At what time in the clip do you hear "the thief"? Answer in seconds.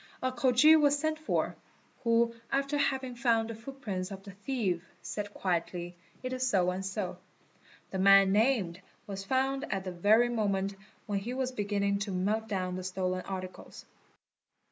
4.23-4.83